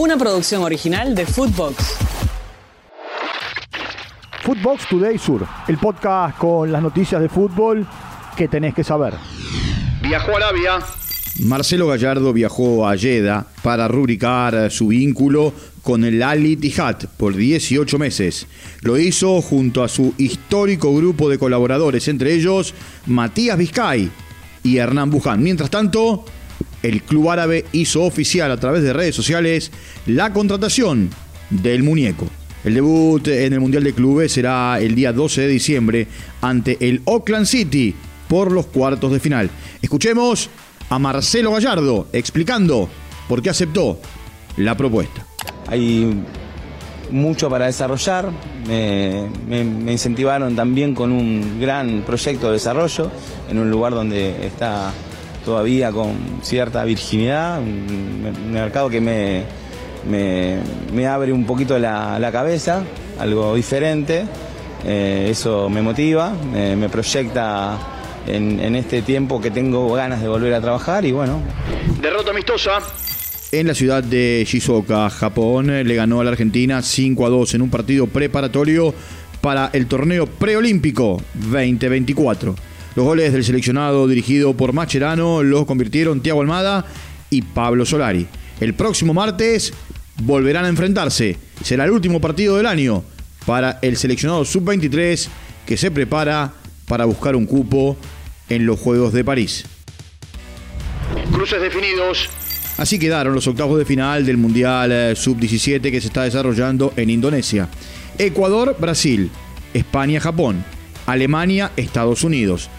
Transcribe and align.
Una 0.00 0.16
producción 0.16 0.62
original 0.62 1.14
de 1.14 1.26
Footbox. 1.26 1.76
Footbox 4.42 4.88
Today 4.88 5.18
Sur, 5.18 5.46
el 5.68 5.76
podcast 5.76 6.38
con 6.38 6.72
las 6.72 6.80
noticias 6.80 7.20
de 7.20 7.28
fútbol 7.28 7.86
que 8.34 8.48
tenés 8.48 8.72
que 8.72 8.82
saber. 8.82 9.12
Viajó 10.00 10.32
a 10.32 10.36
Arabia. 10.36 10.78
Marcelo 11.40 11.86
Gallardo 11.88 12.32
viajó 12.32 12.88
a 12.88 12.96
Jeddah 12.96 13.44
para 13.62 13.88
rubricar 13.88 14.70
su 14.70 14.86
vínculo 14.86 15.52
con 15.82 16.02
el 16.04 16.22
Al 16.22 16.46
Ittihad 16.46 16.96
por 17.18 17.36
18 17.36 17.98
meses. 17.98 18.46
Lo 18.80 18.96
hizo 18.96 19.42
junto 19.42 19.84
a 19.84 19.88
su 19.88 20.14
histórico 20.16 20.94
grupo 20.96 21.28
de 21.28 21.38
colaboradores, 21.38 22.08
entre 22.08 22.32
ellos 22.32 22.72
Matías 23.04 23.58
Vizcay 23.58 24.10
y 24.62 24.78
Hernán 24.78 25.10
Buján. 25.10 25.42
Mientras 25.42 25.68
tanto, 25.68 26.24
el 26.82 27.02
club 27.02 27.30
árabe 27.30 27.64
hizo 27.72 28.02
oficial 28.02 28.50
a 28.50 28.58
través 28.58 28.82
de 28.82 28.92
redes 28.92 29.14
sociales 29.14 29.70
la 30.06 30.32
contratación 30.32 31.10
del 31.50 31.82
muñeco. 31.82 32.26
El 32.64 32.74
debut 32.74 33.26
en 33.28 33.52
el 33.52 33.60
Mundial 33.60 33.84
de 33.84 33.94
Clubes 33.94 34.32
será 34.32 34.78
el 34.80 34.94
día 34.94 35.12
12 35.12 35.42
de 35.42 35.48
diciembre 35.48 36.06
ante 36.42 36.76
el 36.80 37.02
Auckland 37.06 37.46
City 37.46 37.94
por 38.28 38.52
los 38.52 38.66
cuartos 38.66 39.12
de 39.12 39.20
final. 39.20 39.50
Escuchemos 39.80 40.50
a 40.90 40.98
Marcelo 40.98 41.52
Gallardo 41.52 42.08
explicando 42.12 42.88
por 43.28 43.42
qué 43.42 43.50
aceptó 43.50 43.98
la 44.56 44.76
propuesta. 44.76 45.24
Hay 45.68 46.22
mucho 47.10 47.48
para 47.48 47.66
desarrollar, 47.66 48.30
me, 48.66 49.92
incentivaron 49.92 50.54
también 50.54 50.94
con 50.94 51.12
un 51.12 51.60
gran 51.60 52.02
proyecto 52.02 52.48
de 52.48 52.54
desarrollo 52.54 53.10
en 53.48 53.58
un 53.58 53.70
lugar 53.70 53.92
donde 53.92 54.46
está 54.46 54.92
todavía 55.50 55.90
con 55.90 56.16
cierta 56.42 56.84
virginidad, 56.84 57.58
un 57.58 58.52
mercado 58.52 58.88
que 58.88 59.00
me, 59.00 59.42
me, 60.08 61.06
abre 61.08 61.32
un 61.32 61.44
poquito 61.44 61.76
la, 61.76 62.30
cabeza, 62.30 62.84
algo 63.18 63.56
diferente, 63.56 64.26
eh, 64.86 65.26
eso 65.28 65.68
me 65.68 65.82
motiva, 65.82 66.32
me, 66.52 66.88
proyecta 66.88 67.76
en, 68.28 68.60
en, 68.60 68.76
este 68.76 69.02
tiempo 69.02 69.40
que 69.40 69.50
tengo 69.50 69.92
ganas 69.92 70.22
de 70.22 70.28
volver 70.28 70.54
a 70.54 70.60
trabajar 70.60 71.04
y 71.04 71.10
bueno. 71.10 71.42
Derrota 72.00 72.30
amistosa. 72.30 72.78
En 73.50 73.66
la 73.66 73.74
ciudad 73.74 74.04
de 74.04 74.46
Shizuoka, 74.46 75.10
Japón, 75.10 75.66
le 75.66 75.94
ganó 75.96 76.20
a 76.20 76.24
la 76.24 76.30
Argentina 76.30 76.80
5 76.80 77.26
a 77.26 77.28
2 77.28 77.54
en 77.54 77.62
un 77.62 77.70
partido 77.70 78.06
preparatorio 78.06 78.94
para 79.40 79.68
el 79.72 79.86
torneo 79.86 80.26
preolímpico 80.26 81.20
2024. 81.34 82.69
Los 82.96 83.04
goles 83.04 83.32
del 83.32 83.44
seleccionado 83.44 84.08
dirigido 84.08 84.56
por 84.56 84.72
Macherano 84.72 85.42
los 85.42 85.64
convirtieron 85.64 86.20
Tiago 86.20 86.40
Almada 86.40 86.86
y 87.30 87.42
Pablo 87.42 87.86
Solari. 87.86 88.26
El 88.60 88.74
próximo 88.74 89.14
martes 89.14 89.72
volverán 90.22 90.64
a 90.64 90.68
enfrentarse. 90.68 91.36
Será 91.62 91.84
el 91.84 91.92
último 91.92 92.20
partido 92.20 92.56
del 92.56 92.66
año 92.66 93.04
para 93.46 93.78
el 93.82 93.96
seleccionado 93.96 94.44
sub-23 94.44 95.28
que 95.66 95.76
se 95.76 95.90
prepara 95.90 96.52
para 96.86 97.04
buscar 97.04 97.36
un 97.36 97.46
cupo 97.46 97.96
en 98.48 98.66
los 98.66 98.78
Juegos 98.80 99.12
de 99.12 99.24
París. 99.24 99.64
Cruces 101.32 101.62
definidos. 101.62 102.28
Así 102.76 102.98
quedaron 102.98 103.34
los 103.34 103.46
octavos 103.46 103.78
de 103.78 103.84
final 103.84 104.26
del 104.26 104.36
Mundial 104.36 104.90
eh, 104.90 105.14
Sub-17 105.14 105.90
que 105.90 106.00
se 106.00 106.08
está 106.08 106.24
desarrollando 106.24 106.92
en 106.96 107.10
Indonesia. 107.10 107.68
Ecuador, 108.18 108.76
Brasil. 108.78 109.30
España, 109.72 110.20
Japón. 110.20 110.64
Alemania, 111.10 111.72
Estados 111.76 112.24
Unidos. 112.24 112.70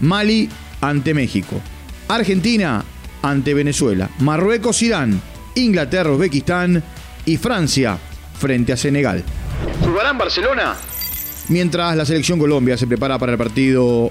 Mali 0.00 0.48
ante 0.80 1.14
México. 1.14 1.60
Argentina 2.08 2.84
ante 3.22 3.54
Venezuela. 3.54 4.10
Marruecos, 4.20 4.82
Irán. 4.82 5.20
Inglaterra, 5.54 6.12
Uzbekistán 6.12 6.82
y 7.24 7.36
Francia 7.36 7.98
frente 8.38 8.72
a 8.72 8.76
Senegal. 8.76 9.24
¿Jugarán 9.84 10.18
Barcelona? 10.18 10.76
Mientras 11.48 11.96
la 11.96 12.04
selección 12.04 12.38
Colombia 12.38 12.76
se 12.76 12.86
prepara 12.86 13.18
para 13.18 13.32
el 13.32 13.38
partido 13.38 14.10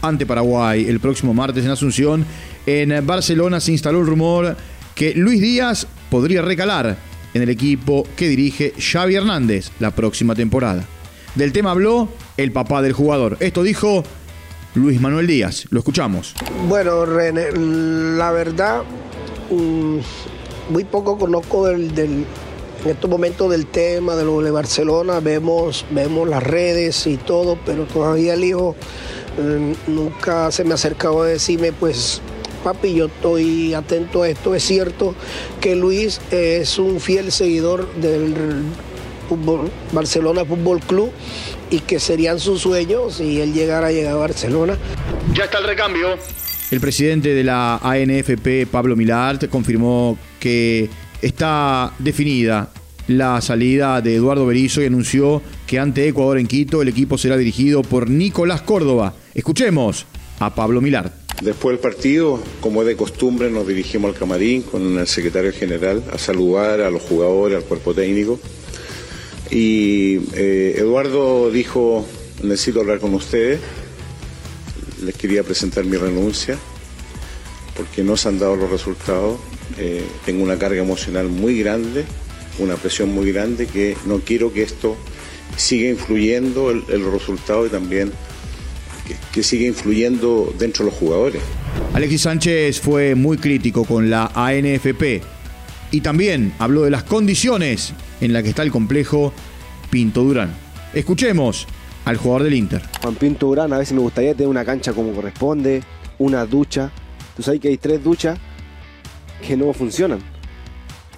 ante 0.00 0.26
Paraguay 0.26 0.86
el 0.88 1.00
próximo 1.00 1.34
martes 1.34 1.64
en 1.64 1.70
Asunción, 1.70 2.24
en 2.66 3.06
Barcelona 3.06 3.60
se 3.60 3.72
instaló 3.72 4.00
el 4.00 4.06
rumor 4.06 4.56
que 4.94 5.14
Luis 5.14 5.40
Díaz 5.40 5.86
podría 6.10 6.42
recalar 6.42 6.96
en 7.34 7.42
el 7.42 7.50
equipo 7.50 8.06
que 8.16 8.28
dirige 8.28 8.72
Xavi 8.78 9.14
Hernández 9.14 9.70
la 9.78 9.90
próxima 9.90 10.34
temporada. 10.34 10.84
Del 11.38 11.52
tema 11.52 11.70
habló 11.70 12.08
el 12.36 12.50
papá 12.50 12.82
del 12.82 12.92
jugador. 12.92 13.36
Esto 13.38 13.62
dijo 13.62 14.02
Luis 14.74 15.00
Manuel 15.00 15.28
Díaz. 15.28 15.66
Lo 15.70 15.78
escuchamos. 15.78 16.34
Bueno, 16.66 17.06
René, 17.06 17.52
la 17.52 18.32
verdad, 18.32 18.82
mm, 19.48 19.98
muy 20.70 20.82
poco 20.82 21.16
conozco 21.16 21.68
en 21.68 22.26
estos 22.84 23.08
momentos 23.08 23.52
del 23.52 23.66
tema 23.66 24.16
de 24.16 24.24
lo 24.24 24.40
de 24.40 24.50
Barcelona, 24.50 25.20
vemos, 25.20 25.86
vemos 25.92 26.28
las 26.28 26.42
redes 26.42 27.06
y 27.06 27.16
todo, 27.18 27.56
pero 27.64 27.84
todavía 27.84 28.34
el 28.34 28.42
hijo 28.42 28.74
mm, 29.40 29.92
nunca 29.94 30.50
se 30.50 30.64
me 30.64 30.72
ha 30.72 30.74
acercado 30.74 31.22
a 31.22 31.26
decirme, 31.28 31.70
pues, 31.70 32.20
papi, 32.64 32.94
yo 32.94 33.06
estoy 33.06 33.74
atento 33.74 34.22
a 34.22 34.28
esto. 34.28 34.56
Es 34.56 34.64
cierto 34.64 35.14
que 35.60 35.76
Luis 35.76 36.20
es 36.32 36.80
un 36.80 36.98
fiel 36.98 37.30
seguidor 37.30 37.94
del 37.94 38.34
Barcelona 39.92 40.44
Fútbol 40.44 40.80
Club 40.80 41.10
y 41.70 41.80
que 41.80 42.00
serían 42.00 42.38
sus 42.38 42.62
sueños 42.62 43.16
si 43.16 43.40
él 43.40 43.52
llegara 43.52 43.88
a 43.88 43.92
llegar 43.92 44.14
a 44.14 44.16
Barcelona. 44.16 44.78
Ya 45.34 45.44
está 45.44 45.58
el 45.58 45.64
recambio. 45.64 46.16
El 46.70 46.80
presidente 46.80 47.34
de 47.34 47.44
la 47.44 47.76
ANFP, 47.76 48.66
Pablo 48.70 48.94
Milart, 48.94 49.48
confirmó 49.48 50.18
que 50.38 50.90
está 51.22 51.92
definida 51.98 52.70
la 53.08 53.40
salida 53.40 54.02
de 54.02 54.16
Eduardo 54.16 54.44
Berizzo 54.44 54.82
y 54.82 54.86
anunció 54.86 55.40
que 55.66 55.78
ante 55.78 56.06
Ecuador 56.06 56.38
en 56.38 56.46
Quito 56.46 56.82
el 56.82 56.88
equipo 56.88 57.16
será 57.16 57.36
dirigido 57.38 57.82
por 57.82 58.10
Nicolás 58.10 58.60
Córdoba. 58.62 59.14
Escuchemos 59.34 60.06
a 60.40 60.54
Pablo 60.54 60.80
Milart. 60.80 61.12
Después 61.40 61.74
del 61.74 61.80
partido, 61.80 62.40
como 62.60 62.82
es 62.82 62.88
de 62.88 62.96
costumbre, 62.96 63.48
nos 63.50 63.66
dirigimos 63.66 64.10
al 64.10 64.18
camarín 64.18 64.62
con 64.62 64.98
el 64.98 65.06
secretario 65.06 65.52
general 65.52 66.02
a 66.12 66.18
saludar 66.18 66.80
a 66.80 66.90
los 66.90 67.02
jugadores, 67.02 67.56
al 67.56 67.64
cuerpo 67.64 67.94
técnico. 67.94 68.38
Y 69.50 70.18
eh, 70.34 70.74
Eduardo 70.78 71.50
dijo, 71.50 72.06
necesito 72.42 72.80
hablar 72.80 72.98
con 72.98 73.14
ustedes, 73.14 73.60
les 75.02 75.14
quería 75.14 75.42
presentar 75.42 75.84
mi 75.84 75.96
renuncia, 75.96 76.58
porque 77.76 78.02
no 78.02 78.16
se 78.16 78.28
han 78.28 78.38
dado 78.38 78.56
los 78.56 78.70
resultados, 78.70 79.38
eh, 79.78 80.04
tengo 80.26 80.42
una 80.42 80.58
carga 80.58 80.82
emocional 80.82 81.28
muy 81.28 81.58
grande, 81.60 82.04
una 82.58 82.74
presión 82.76 83.14
muy 83.14 83.32
grande, 83.32 83.66
que 83.66 83.96
no 84.04 84.18
quiero 84.20 84.52
que 84.52 84.62
esto 84.62 84.96
siga 85.56 85.88
influyendo 85.88 86.70
el, 86.70 86.84
el 86.88 87.10
resultado 87.10 87.66
y 87.66 87.70
también 87.70 88.12
que, 89.06 89.16
que 89.32 89.42
siga 89.42 89.66
influyendo 89.66 90.52
dentro 90.58 90.84
de 90.84 90.90
los 90.90 91.00
jugadores. 91.00 91.42
Alexis 91.94 92.22
Sánchez 92.22 92.80
fue 92.80 93.14
muy 93.14 93.38
crítico 93.38 93.84
con 93.84 94.10
la 94.10 94.30
ANFP 94.34 95.22
y 95.90 96.00
también 96.02 96.52
habló 96.58 96.82
de 96.82 96.90
las 96.90 97.04
condiciones 97.04 97.94
en 98.20 98.32
las 98.32 98.42
que 98.42 98.50
está 98.50 98.62
el 98.62 98.70
complejo 98.70 99.32
Pinto 99.90 100.22
Durán. 100.22 100.54
Escuchemos 100.94 101.66
al 102.04 102.16
jugador 102.16 102.44
del 102.44 102.54
Inter. 102.54 102.82
Juan 103.02 103.14
Pinto 103.14 103.46
Durán, 103.46 103.72
a 103.72 103.78
veces 103.78 103.94
me 103.94 104.00
gustaría 104.00 104.32
tener 104.34 104.48
una 104.48 104.64
cancha 104.64 104.92
como 104.92 105.12
corresponde, 105.12 105.82
una 106.18 106.46
ducha. 106.46 106.90
Tú 107.36 107.42
sabes 107.42 107.60
que 107.60 107.68
hay 107.68 107.78
tres 107.78 108.02
duchas 108.02 108.38
que 109.46 109.56
no 109.56 109.72
funcionan. 109.72 110.20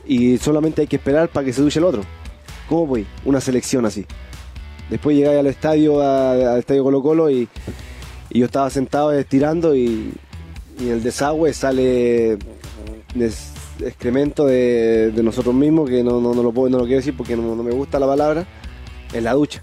Y 0.07 0.39
solamente 0.39 0.83
hay 0.83 0.87
que 0.87 0.97
esperar 0.97 1.29
para 1.29 1.45
que 1.45 1.53
se 1.53 1.63
duche 1.63 1.79
el 1.79 1.85
otro. 1.85 2.03
¿Cómo 2.69 2.87
voy? 2.87 3.07
Una 3.25 3.41
selección 3.41 3.87
así. 3.87 4.07
Después 4.89 5.17
llegué 5.17 5.39
al 5.39 5.47
estadio, 5.47 6.01
al 6.03 6.59
estadio 6.59 6.83
Colo 6.83 7.03
Colo 7.03 7.31
y, 7.31 7.49
yo 8.33 8.47
estaba 8.47 8.71
sentado 8.71 9.13
estirando 9.13 9.75
y 9.75 10.13
el 10.81 11.03
desagüe 11.03 11.53
sale 11.53 12.39
excremento 13.87 14.47
de, 14.47 15.13
nosotros 15.23 15.55
mismos, 15.55 15.89
que 15.89 16.03
no, 16.03 16.21
no, 16.21 16.35
lo 16.35 16.53
puedo, 16.53 16.71
no 16.71 16.79
lo 16.79 16.85
quiero 16.85 16.99
decir 16.99 17.17
porque 17.17 17.37
no, 17.37 17.55
me 17.57 17.73
gusta 17.73 17.99
la 17.99 18.07
palabra, 18.07 18.47
en 19.13 19.25
la 19.25 19.33
ducha. 19.33 19.63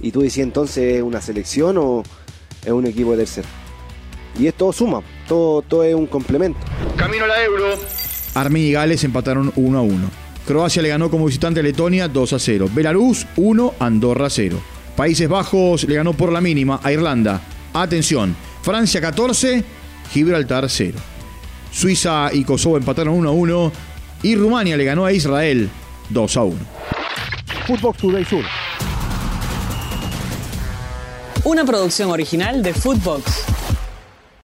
Y 0.00 0.10
tú 0.10 0.22
decías 0.22 0.46
entonces, 0.46 0.96
¿es 0.96 1.02
una 1.02 1.20
selección 1.20 1.78
o 1.78 2.02
es 2.64 2.72
un 2.72 2.86
equipo 2.86 3.12
de 3.12 3.18
tercera? 3.18 3.48
Y 4.38 4.46
esto 4.46 4.72
suma, 4.72 5.02
todo, 5.28 5.62
todo 5.62 5.84
es 5.84 5.94
un 5.94 6.06
complemento. 6.06 6.58
Camino 6.96 7.24
a 7.24 7.28
la 7.28 7.44
Euro. 7.44 7.78
Armenia 8.34 8.68
y 8.68 8.72
Gales 8.72 9.04
empataron 9.04 9.52
1 9.54 9.78
a 9.78 9.82
1. 9.82 10.10
Croacia 10.46 10.82
le 10.82 10.88
ganó 10.88 11.10
como 11.10 11.26
visitante 11.26 11.60
a 11.60 11.62
Letonia 11.62 12.08
2 12.08 12.32
a 12.32 12.38
0. 12.38 12.68
Belarus 12.74 13.26
1, 13.36 13.74
Andorra 13.78 14.28
0. 14.28 14.58
Países 14.96 15.28
Bajos 15.28 15.84
le 15.84 15.94
ganó 15.94 16.14
por 16.14 16.32
la 16.32 16.40
mínima 16.40 16.80
a 16.82 16.92
Irlanda. 16.92 17.40
Atención, 17.72 18.34
Francia 18.62 19.00
14, 19.00 19.64
Gibraltar 20.12 20.68
0. 20.68 21.11
Suiza 21.72 22.30
y 22.32 22.44
Kosovo 22.44 22.76
empataron 22.76 23.14
1 23.14 23.28
a 23.28 23.32
1 23.32 23.72
y 24.22 24.36
Rumania 24.36 24.76
le 24.76 24.84
ganó 24.84 25.04
a 25.04 25.12
Israel 25.12 25.68
2 26.10 26.36
a 26.36 26.42
1. 26.44 26.56
Footbox 27.66 27.98
Today 27.98 28.24
Sur. 28.24 28.44
Una 31.44 31.64
producción 31.64 32.10
original 32.10 32.62
de 32.62 32.72
Footbox. 32.72 33.61